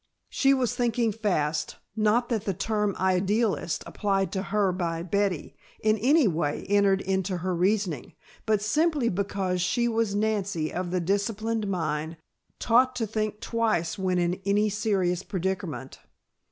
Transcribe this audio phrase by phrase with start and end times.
[0.31, 1.75] She was thinking fast.
[1.95, 7.37] Not that the term idealist (applied to her by Betty) in any way entered into
[7.37, 8.13] her reasoning,
[8.47, 12.17] but simply because she was Nancy of the disciplined mind,
[12.57, 15.99] taught to think twice when in any serious predicament.